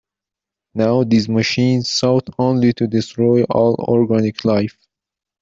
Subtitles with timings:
[0.73, 4.75] Now these machines sought only to destroy all organic life.